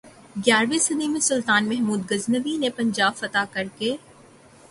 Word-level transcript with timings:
گیارہویں 0.45 0.77
صدی 0.77 1.07
میں 1.07 1.19
سلطان 1.21 1.67
محمود 1.69 2.01
غزنوی 2.11 2.55
نے 2.61 2.69
پنجاب 2.77 3.13
فتح 3.17 3.43
کرک 3.53 3.81